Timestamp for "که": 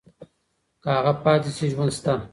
0.81-0.89